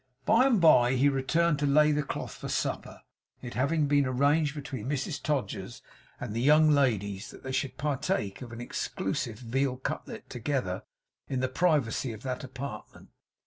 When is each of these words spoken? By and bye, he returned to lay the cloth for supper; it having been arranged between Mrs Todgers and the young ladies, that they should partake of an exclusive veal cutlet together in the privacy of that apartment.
By 0.25 0.47
and 0.47 0.59
bye, 0.59 0.93
he 0.93 1.09
returned 1.09 1.59
to 1.59 1.67
lay 1.67 1.91
the 1.91 2.01
cloth 2.01 2.33
for 2.33 2.47
supper; 2.49 3.03
it 3.43 3.53
having 3.53 3.85
been 3.85 4.07
arranged 4.07 4.55
between 4.55 4.89
Mrs 4.89 5.21
Todgers 5.21 5.83
and 6.19 6.33
the 6.33 6.41
young 6.41 6.71
ladies, 6.71 7.29
that 7.29 7.43
they 7.43 7.51
should 7.51 7.77
partake 7.77 8.41
of 8.41 8.51
an 8.51 8.59
exclusive 8.61 9.37
veal 9.37 9.77
cutlet 9.77 10.27
together 10.27 10.81
in 11.29 11.39
the 11.39 11.47
privacy 11.47 12.13
of 12.13 12.23
that 12.23 12.43
apartment. 12.43 13.09